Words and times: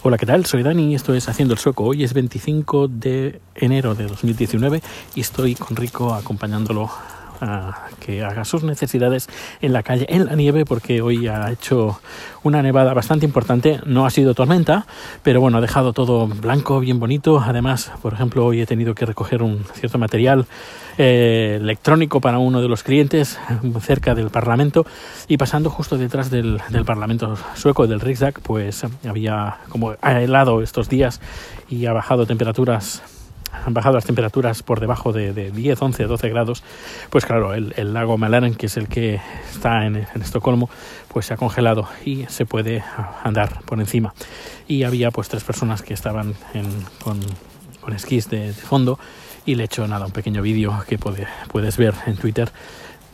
Hola, 0.00 0.16
¿qué 0.16 0.26
tal? 0.26 0.46
Soy 0.46 0.62
Dani, 0.62 0.94
esto 0.94 1.12
es 1.12 1.28
Haciendo 1.28 1.54
el 1.54 1.58
Sueco. 1.58 1.82
Hoy 1.82 2.04
es 2.04 2.14
25 2.14 2.86
de 2.86 3.40
enero 3.56 3.96
de 3.96 4.06
2019 4.06 4.80
y 5.16 5.20
estoy 5.20 5.56
con 5.56 5.76
Rico 5.76 6.14
acompañándolo 6.14 6.88
a 7.40 7.88
que 8.00 8.22
haga 8.22 8.44
sus 8.44 8.62
necesidades 8.62 9.28
en 9.60 9.72
la 9.72 9.82
calle, 9.82 10.06
en 10.08 10.26
la 10.26 10.34
nieve, 10.34 10.64
porque 10.64 11.02
hoy 11.02 11.28
ha 11.28 11.50
hecho 11.50 12.00
una 12.42 12.62
nevada 12.62 12.94
bastante 12.94 13.26
importante. 13.26 13.80
No 13.86 14.06
ha 14.06 14.10
sido 14.10 14.34
tormenta, 14.34 14.86
pero 15.22 15.40
bueno, 15.40 15.58
ha 15.58 15.60
dejado 15.60 15.92
todo 15.92 16.26
blanco, 16.26 16.80
bien 16.80 17.00
bonito. 17.00 17.40
Además, 17.40 17.92
por 18.02 18.14
ejemplo, 18.14 18.44
hoy 18.46 18.60
he 18.60 18.66
tenido 18.66 18.94
que 18.94 19.06
recoger 19.06 19.42
un 19.42 19.64
cierto 19.74 19.98
material 19.98 20.46
eh, 20.96 21.58
electrónico 21.60 22.20
para 22.20 22.38
uno 22.38 22.60
de 22.60 22.68
los 22.68 22.82
clientes 22.82 23.38
cerca 23.80 24.14
del 24.14 24.30
Parlamento 24.30 24.84
y 25.28 25.36
pasando 25.36 25.70
justo 25.70 25.96
detrás 25.96 26.30
del, 26.30 26.60
del 26.70 26.84
Parlamento 26.84 27.36
sueco, 27.54 27.86
del 27.86 28.00
Riksdag, 28.00 28.40
pues 28.40 28.84
había 29.08 29.58
como 29.68 29.92
helado 30.02 30.60
estos 30.62 30.88
días 30.88 31.20
y 31.68 31.86
ha 31.86 31.92
bajado 31.92 32.26
temperaturas 32.26 33.02
han 33.64 33.74
bajado 33.74 33.96
las 33.96 34.04
temperaturas 34.04 34.62
por 34.62 34.80
debajo 34.80 35.12
de, 35.12 35.32
de 35.32 35.50
10, 35.50 35.80
11, 35.80 36.04
12 36.04 36.28
grados, 36.28 36.62
pues 37.10 37.24
claro, 37.24 37.54
el, 37.54 37.74
el 37.76 37.92
lago 37.92 38.18
Malaren, 38.18 38.54
que 38.54 38.66
es 38.66 38.76
el 38.76 38.88
que 38.88 39.20
está 39.50 39.86
en, 39.86 39.96
en, 39.96 40.22
Estocolmo, 40.22 40.70
pues 41.12 41.26
se 41.26 41.34
ha 41.34 41.36
congelado 41.36 41.88
y 42.04 42.24
se 42.26 42.46
puede 42.46 42.82
andar 43.24 43.60
por 43.64 43.80
encima. 43.80 44.14
Y 44.66 44.84
había 44.84 45.10
pues 45.10 45.28
tres 45.28 45.44
personas 45.44 45.82
que 45.82 45.94
estaban 45.94 46.34
en, 46.54 46.66
con, 47.02 47.20
con 47.80 47.94
esquís 47.94 48.28
de, 48.28 48.48
de, 48.48 48.52
fondo 48.52 48.98
y 49.46 49.54
le 49.54 49.62
he 49.62 49.66
hecho 49.66 49.86
nada, 49.86 50.06
un 50.06 50.12
pequeño 50.12 50.42
vídeo 50.42 50.84
que 50.88 50.98
puede, 50.98 51.26
puedes 51.50 51.76
ver 51.76 51.94
en 52.06 52.16
Twitter 52.16 52.50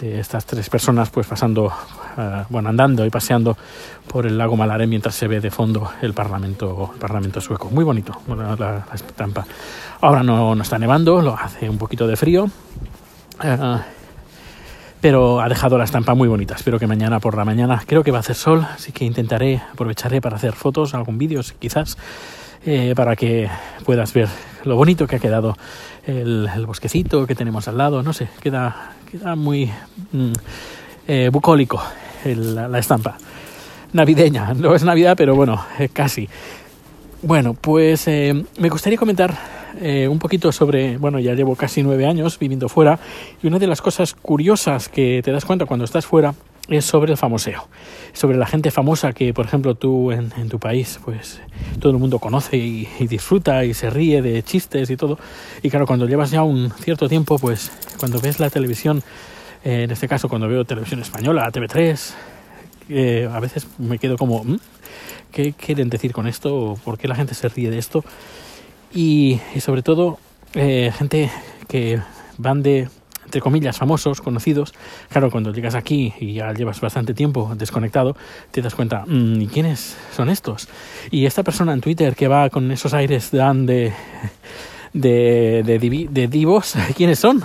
de 0.00 0.20
estas 0.20 0.44
tres 0.44 0.68
personas 0.70 1.10
pues 1.10 1.26
pasando, 1.26 1.66
uh, 1.66 2.44
bueno, 2.48 2.68
andando 2.68 3.04
y 3.04 3.10
paseando 3.10 3.56
por 4.08 4.26
el 4.26 4.36
lago 4.38 4.56
Malare 4.56 4.86
mientras 4.86 5.14
se 5.14 5.28
ve 5.28 5.40
de 5.40 5.50
fondo 5.50 5.90
el 6.02 6.14
Parlamento, 6.14 6.94
Parlamento 6.98 7.40
sueco. 7.40 7.70
Muy 7.70 7.84
bonito 7.84 8.20
la, 8.28 8.56
la, 8.56 8.84
estampa. 8.94 9.46
Ahora 10.00 10.22
no, 10.22 10.54
no, 10.54 10.62
está 10.62 10.78
nevando, 10.78 11.20
lo 11.20 11.34
hace 11.34 11.68
un 11.68 11.78
poquito 11.78 12.06
de 12.06 12.16
frío. 12.16 12.44
Uh, 13.42 13.99
pero 15.00 15.40
ha 15.40 15.48
dejado 15.48 15.78
la 15.78 15.84
estampa 15.84 16.14
muy 16.14 16.28
bonita. 16.28 16.54
Espero 16.54 16.78
que 16.78 16.86
mañana 16.86 17.20
por 17.20 17.36
la 17.36 17.44
mañana, 17.44 17.82
creo 17.86 18.04
que 18.04 18.10
va 18.10 18.18
a 18.18 18.20
hacer 18.20 18.36
sol, 18.36 18.66
así 18.74 18.92
que 18.92 19.04
intentaré, 19.04 19.62
aprovecharé 19.72 20.20
para 20.20 20.36
hacer 20.36 20.52
fotos, 20.52 20.94
algún 20.94 21.18
vídeo 21.18 21.40
quizás, 21.58 21.96
eh, 22.66 22.92
para 22.94 23.16
que 23.16 23.48
puedas 23.84 24.12
ver 24.12 24.28
lo 24.64 24.76
bonito 24.76 25.06
que 25.06 25.16
ha 25.16 25.18
quedado 25.18 25.56
el, 26.06 26.48
bosquecito 26.66 27.26
que 27.26 27.34
tenemos 27.34 27.66
al 27.68 27.78
lado. 27.78 28.02
No 28.02 28.12
sé, 28.12 28.28
queda, 28.42 28.92
queda 29.10 29.34
muy 29.36 29.70
mm, 30.12 30.32
eh, 31.08 31.30
bucólico 31.32 31.82
la, 32.24 32.78
estampa. 32.78 33.16
Navideña, 33.92 34.54
no 34.54 34.74
es 34.74 34.84
Navidad, 34.84 35.14
pero 35.16 35.34
bueno, 35.34 35.64
eh, 35.78 35.88
casi. 35.88 36.28
Bueno, 37.22 37.54
pues 37.54 38.06
me 38.06 38.68
gustaría 38.70 38.98
comentar 38.98 39.59
eh, 39.80 40.08
un 40.08 40.18
poquito 40.18 40.52
sobre, 40.52 40.96
bueno, 40.98 41.18
ya 41.18 41.34
llevo 41.34 41.56
casi 41.56 41.82
nueve 41.82 42.06
años 42.06 42.38
viviendo 42.38 42.68
fuera 42.68 42.98
y 43.42 43.46
una 43.46 43.58
de 43.58 43.66
las 43.66 43.82
cosas 43.82 44.14
curiosas 44.14 44.88
que 44.88 45.20
te 45.22 45.32
das 45.32 45.44
cuenta 45.44 45.66
cuando 45.66 45.84
estás 45.84 46.06
fuera 46.06 46.34
es 46.68 46.84
sobre 46.84 47.12
el 47.12 47.18
famoseo, 47.18 47.68
sobre 48.12 48.38
la 48.38 48.46
gente 48.46 48.70
famosa 48.70 49.12
que, 49.12 49.34
por 49.34 49.44
ejemplo, 49.44 49.74
tú 49.74 50.12
en, 50.12 50.48
tu 50.48 50.58
país, 50.58 51.00
pues 51.04 51.40
todo 51.80 51.92
el 51.92 51.98
mundo 51.98 52.18
conoce 52.18 52.56
y, 52.56 52.88
y, 53.00 53.06
disfruta 53.08 53.64
y 53.64 53.74
se 53.74 53.90
ríe 53.90 54.22
de 54.22 54.42
chistes 54.42 54.88
y 54.88 54.96
todo. 54.96 55.18
Y 55.62 55.70
claro, 55.70 55.86
cuando 55.86 56.06
llevas 56.06 56.30
ya 56.30 56.42
un 56.42 56.70
cierto 56.70 57.08
tiempo, 57.08 57.38
pues 57.38 57.72
cuando 57.98 58.20
ves 58.20 58.38
la 58.38 58.50
televisión, 58.50 59.02
eh, 59.64 59.82
en 59.84 59.90
este 59.90 60.08
caso 60.08 60.28
cuando 60.28 60.48
veo 60.48 60.64
televisión 60.64 61.00
española, 61.00 61.50
TV3, 61.52 62.14
eh, 62.88 63.28
a 63.30 63.40
veces 63.40 63.66
me 63.78 63.98
quedo 63.98 64.16
como, 64.16 64.42
¿Mm? 64.42 64.58
¿qué 65.32 65.52
quieren 65.52 65.90
decir 65.90 66.12
con 66.12 66.26
esto? 66.26 66.78
¿Por 66.84 66.98
qué 66.98 67.08
la 67.08 67.14
gente 67.14 67.34
se 67.34 67.48
ríe 67.48 67.70
de 67.70 67.78
esto? 67.78 68.04
Y, 68.92 69.40
sobre 69.60 69.82
todo, 69.82 70.18
eh, 70.54 70.92
gente 70.96 71.30
que 71.68 72.00
van 72.38 72.62
de 72.62 72.88
entre 73.30 73.40
comillas, 73.42 73.78
famosos, 73.78 74.20
conocidos, 74.20 74.74
claro, 75.08 75.30
cuando 75.30 75.52
llegas 75.52 75.76
aquí 75.76 76.12
y 76.18 76.32
ya 76.32 76.52
llevas 76.52 76.80
bastante 76.80 77.14
tiempo 77.14 77.52
desconectado, 77.54 78.16
te 78.50 78.60
das 78.60 78.74
cuenta, 78.74 79.04
mmm, 79.06 79.42
¿y 79.42 79.46
quiénes 79.46 79.96
son 80.12 80.30
estos? 80.30 80.68
Y 81.12 81.26
esta 81.26 81.44
persona 81.44 81.72
en 81.72 81.80
Twitter 81.80 82.16
que 82.16 82.26
va 82.26 82.50
con 82.50 82.72
esos 82.72 82.92
aires 82.92 83.30
de, 83.30 83.38
de, 84.92 85.62
de, 85.62 85.78
de, 85.78 86.08
de 86.10 86.26
divos, 86.26 86.74
¿quiénes 86.96 87.20
son? 87.20 87.44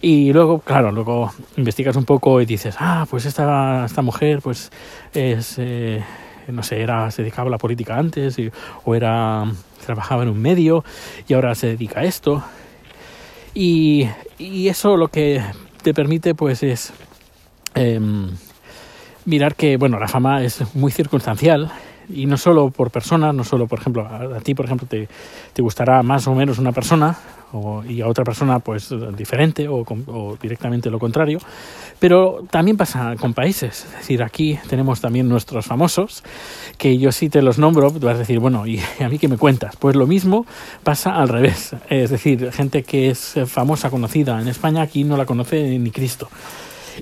Y 0.00 0.32
luego, 0.32 0.58
claro, 0.58 0.90
luego 0.90 1.32
investigas 1.56 1.94
un 1.94 2.04
poco 2.04 2.40
y 2.40 2.46
dices, 2.46 2.74
ah, 2.80 3.06
pues 3.08 3.24
esta, 3.24 3.84
esta 3.84 4.02
mujer, 4.02 4.40
pues 4.42 4.72
es, 5.12 5.54
eh, 5.58 6.02
no 6.48 6.62
sé, 6.62 6.80
era, 6.80 7.10
se 7.10 7.22
dedicaba 7.22 7.48
a 7.48 7.50
la 7.50 7.58
política 7.58 7.98
antes, 7.98 8.36
o 8.84 8.94
era, 8.94 9.44
trabajaba 9.84 10.22
en 10.22 10.28
un 10.28 10.40
medio 10.40 10.84
y 11.28 11.34
ahora 11.34 11.54
se 11.54 11.68
dedica 11.68 12.00
a 12.00 12.04
esto. 12.04 12.42
Y, 13.54 14.08
eso 14.38 14.96
lo 14.96 15.08
que 15.08 15.42
te 15.82 15.94
permite 15.94 16.34
pues 16.34 16.62
es 16.62 16.92
eh, 17.76 18.00
mirar 19.24 19.54
que 19.54 19.76
bueno 19.76 19.98
la 20.00 20.08
fama 20.08 20.42
es 20.42 20.74
muy 20.74 20.90
circunstancial 20.90 21.70
y 22.08 22.26
no 22.26 22.36
solo 22.36 22.70
por 22.70 22.90
personas, 22.90 23.34
no 23.34 23.44
solo 23.44 23.66
por 23.66 23.78
ejemplo 23.78 24.06
a, 24.06 24.40
ti 24.40 24.54
por 24.54 24.66
ejemplo 24.66 24.86
te, 24.88 25.08
te, 25.52 25.62
gustará 25.62 26.02
más 26.02 26.26
o 26.26 26.34
menos 26.34 26.58
una 26.58 26.72
persona 26.72 27.16
o, 27.52 27.84
y 27.84 28.00
a 28.00 28.08
otra 28.08 28.24
persona 28.24 28.58
pues 28.58 28.92
diferente 29.16 29.68
o, 29.68 29.84
o, 30.06 30.36
directamente 30.40 30.90
lo 30.90 30.98
contrario, 30.98 31.38
pero 31.98 32.44
también 32.50 32.76
pasa 32.76 33.14
con 33.16 33.32
países, 33.32 33.84
es 33.84 33.98
decir, 33.98 34.22
aquí 34.22 34.58
tenemos 34.68 35.00
también 35.00 35.28
nuestros 35.28 35.64
famosos 35.64 36.24
que 36.78 36.98
yo 36.98 37.12
sí 37.12 37.28
te 37.28 37.42
los 37.42 37.58
nombro, 37.58 37.90
vas 37.90 38.16
a 38.16 38.18
decir, 38.18 38.40
bueno, 38.40 38.66
¿y 38.66 38.80
a 39.00 39.08
mí 39.08 39.18
qué 39.18 39.28
me 39.28 39.38
cuentas? 39.38 39.76
Pues 39.76 39.96
lo 39.96 40.06
mismo 40.06 40.46
pasa 40.82 41.14
al 41.14 41.28
revés, 41.28 41.74
es 41.88 42.10
decir, 42.10 42.50
gente 42.52 42.82
que 42.82 43.10
es 43.10 43.34
famosa, 43.46 43.90
conocida 43.90 44.40
en 44.40 44.48
España, 44.48 44.82
aquí 44.82 45.04
no 45.04 45.16
la 45.16 45.26
conoce 45.26 45.78
ni 45.78 45.90
Cristo. 45.90 46.28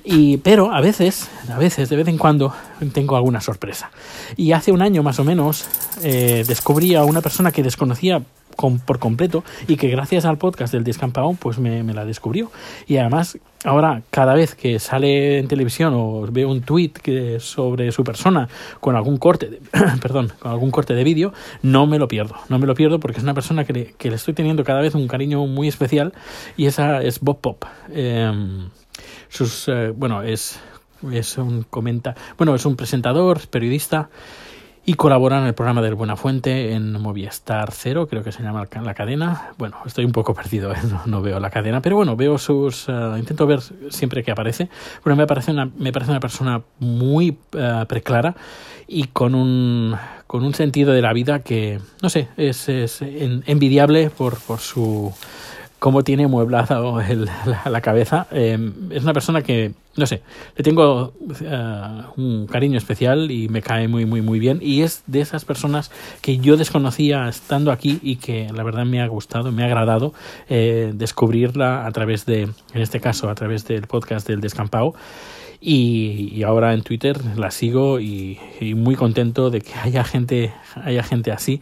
Y, 0.03 0.37
pero 0.37 0.73
a 0.73 0.81
veces, 0.81 1.29
a 1.49 1.57
veces, 1.57 1.89
de 1.89 1.95
vez 1.95 2.07
en 2.07 2.17
cuando, 2.17 2.53
tengo 2.93 3.15
alguna 3.15 3.41
sorpresa. 3.41 3.91
Y 4.35 4.51
hace 4.51 4.71
un 4.71 4.81
año 4.81 5.03
más 5.03 5.19
o 5.19 5.23
menos 5.23 5.65
eh, 6.01 6.43
descubrí 6.47 6.95
a 6.95 7.03
una 7.03 7.21
persona 7.21 7.51
que 7.51 7.63
desconocía 7.63 8.21
con, 8.55 8.79
por 8.79 8.99
completo 8.99 9.43
y 9.67 9.77
que 9.77 9.89
gracias 9.89 10.25
al 10.25 10.37
podcast 10.37 10.73
del 10.73 10.83
Descampado 10.83 11.35
pues 11.39 11.59
me, 11.59 11.83
la 11.93 12.05
descubrió. 12.05 12.51
Y 12.87 12.97
además, 12.97 13.37
ahora 13.63 14.03
cada 14.09 14.33
vez 14.33 14.55
que 14.55 14.79
sale 14.79 15.39
en 15.39 15.47
televisión 15.47 15.93
o 15.95 16.25
veo 16.29 16.49
un 16.49 16.61
tweet 16.61 16.91
que 16.91 17.39
sobre 17.39 17.91
su 17.91 18.03
persona 18.03 18.47
con 18.79 18.95
algún 18.95 19.17
corte, 19.17 19.49
de, 19.49 19.61
perdón, 20.01 20.31
con 20.39 20.51
algún 20.51 20.71
corte 20.71 20.93
de 20.93 21.03
vídeo, 21.03 21.33
no 21.61 21.87
me 21.87 21.99
lo 21.99 22.07
pierdo. 22.07 22.35
No 22.49 22.59
me 22.59 22.67
lo 22.67 22.75
pierdo 22.75 22.99
porque 22.99 23.17
es 23.17 23.23
una 23.23 23.33
persona 23.33 23.65
que 23.65 23.73
le, 23.73 23.93
que 23.97 24.09
le 24.09 24.15
estoy 24.15 24.33
teniendo 24.33 24.63
cada 24.63 24.81
vez 24.81 24.95
un 24.95 25.07
cariño 25.07 25.45
muy 25.47 25.67
especial 25.67 26.13
y 26.57 26.65
esa 26.65 27.01
es 27.01 27.19
Bob 27.19 27.39
Pop. 27.41 27.65
Eh, 27.91 28.31
sus 29.33 29.67
eh, 29.67 29.91
bueno 29.95 30.21
es 30.21 30.59
es 31.11 31.37
un 31.37 31.63
comenta 31.63 32.15
bueno 32.37 32.53
es 32.53 32.65
un 32.65 32.75
presentador 32.75 33.39
periodista 33.47 34.09
y 34.85 34.95
colabora 34.95 35.39
en 35.39 35.45
el 35.45 35.53
programa 35.53 35.81
del 35.81 35.95
Buenafuente 35.95 36.73
en 36.73 37.01
Movistar 37.01 37.71
Cero, 37.71 38.07
creo 38.07 38.21
que 38.21 38.33
se 38.33 38.43
llama 38.43 38.67
la 38.83 38.93
cadena. 38.93 39.53
Bueno, 39.57 39.77
estoy 39.85 40.03
un 40.03 40.11
poco 40.11 40.33
perdido, 40.33 40.73
¿eh? 40.73 40.77
no, 40.89 41.01
no, 41.05 41.21
veo 41.21 41.39
la 41.39 41.49
cadena, 41.49 41.81
pero 41.81 41.95
bueno, 41.95 42.17
veo 42.17 42.37
sus. 42.37 42.89
Uh, 42.89 43.15
intento 43.17 43.47
ver 43.47 43.61
siempre 43.89 44.23
que 44.23 44.31
aparece. 44.31 44.67
Bueno, 45.01 45.15
me 45.15 45.25
parece 45.25 45.51
una, 45.51 45.69
me 45.77 45.93
parece 45.93 46.11
una 46.11 46.19
persona 46.19 46.63
muy 46.79 47.37
uh, 47.53 47.85
preclara 47.87 48.35
y 48.85 49.05
con 49.05 49.35
un, 49.35 49.95
con 50.27 50.43
un 50.43 50.53
sentido 50.53 50.91
de 50.91 51.01
la 51.01 51.13
vida 51.13 51.43
que, 51.43 51.79
no 52.01 52.09
sé, 52.09 52.27
es, 52.35 52.67
es 52.67 53.01
envidiable 53.01 54.09
por, 54.09 54.37
por 54.39 54.59
su 54.59 55.13
cómo 55.83 56.05
tiene 56.05 56.27
mueblado 56.27 57.01
el, 57.01 57.25
la, 57.25 57.63
la, 57.69 57.81
cabeza. 57.81 58.25
Eh, 58.31 58.57
es 58.91 59.03
una 59.03 59.11
persona 59.11 59.41
que, 59.41 59.73
no 59.97 60.05
sé, 60.05 60.21
le 60.55 60.63
tengo 60.63 61.11
uh, 61.19 62.21
un 62.21 62.47
cariño 62.47 62.77
especial 62.77 63.29
y 63.31 63.49
me 63.49 63.61
cae 63.61 63.89
muy, 63.89 64.05
muy, 64.05 64.21
muy 64.21 64.39
bien. 64.39 64.59
Y 64.61 64.83
es 64.83 65.03
de 65.07 65.19
esas 65.19 65.43
personas 65.43 65.91
que 66.21 66.37
yo 66.37 66.55
desconocía 66.55 67.27
estando 67.27 67.69
aquí 67.69 67.99
y 68.01 68.15
que 68.15 68.49
la 68.55 68.63
verdad 68.63 68.85
me 68.85 69.01
ha 69.01 69.07
gustado, 69.07 69.51
me 69.51 69.63
ha 69.63 69.65
agradado 69.65 70.13
eh, 70.47 70.93
descubrirla 70.95 71.85
a 71.85 71.91
través 71.91 72.25
de, 72.25 72.43
en 72.43 72.81
este 72.81 73.01
caso, 73.01 73.29
a 73.29 73.35
través 73.35 73.67
del 73.67 73.85
podcast 73.87 74.25
del 74.25 74.39
Descampado. 74.39 74.95
Y, 75.59 76.29
y, 76.33 76.43
ahora 76.43 76.73
en 76.73 76.83
Twitter 76.83 77.19
la 77.35 77.51
sigo 77.51 77.99
y, 77.99 78.39
y, 78.61 78.73
muy 78.73 78.95
contento 78.95 79.49
de 79.49 79.59
que 79.59 79.73
haya 79.75 80.05
gente, 80.05 80.53
haya 80.75 81.03
gente 81.03 81.33
así 81.33 81.59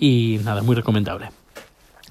y 0.00 0.40
nada, 0.44 0.62
muy 0.62 0.74
recomendable. 0.74 1.30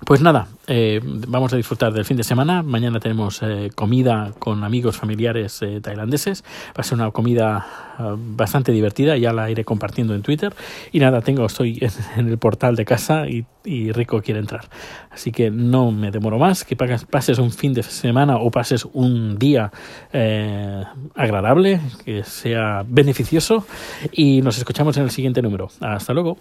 Pues 0.06 0.22
nada, 0.22 0.48
eh, 0.68 1.02
vamos 1.04 1.52
a 1.52 1.58
disfrutar 1.58 1.92
del 1.92 2.06
fin 2.06 2.16
de 2.16 2.24
semana. 2.24 2.64
Mañana 2.64 3.00
tenemos 3.00 3.42
eh, 3.44 3.70
comida 3.76 4.32
con 4.40 4.64
amigos 4.64 4.98
familiares 4.98 5.62
eh, 5.62 5.82
tailandeses. 5.82 6.44
Va 6.70 6.82
a 6.82 6.84
ser 6.84 6.96
una 6.96 7.12
comida 7.12 7.68
uh, 8.00 8.16
bastante 8.18 8.72
divertida, 8.72 9.18
ya 9.18 9.34
la 9.34 9.52
iré 9.52 9.66
compartiendo 9.66 10.16
en 10.16 10.22
Twitter. 10.22 10.54
Y 10.94 11.00
nada, 11.00 11.22
tengo, 11.22 11.46
estoy 11.46 11.80
en, 12.16 12.30
el 12.30 12.38
portal 12.38 12.78
de 12.78 12.86
casa 12.86 13.28
y, 13.28 13.46
y, 13.66 13.92
Rico 13.92 14.22
quiere 14.22 14.40
entrar. 14.40 14.70
Así 15.12 15.32
que 15.32 15.52
no 15.52 15.92
me 15.92 16.12
demoro 16.12 16.40
más, 16.40 16.64
que 16.64 16.78
pases 16.78 17.38
un 17.38 17.52
fin 17.52 17.74
de 17.74 17.84
semana 17.84 18.38
o 18.38 18.50
pases 18.52 18.88
un 18.94 19.38
día 19.38 19.72
agradable, 21.14 21.82
que 22.06 22.24
sea 22.24 22.86
beneficioso. 22.88 23.66
Y 24.14 24.42
nos 24.42 24.58
escuchamos 24.58 24.96
en 24.98 25.04
el 25.04 25.12
siguiente 25.12 25.42
número. 25.42 25.70
Hasta 25.82 26.14
luego. 26.14 26.38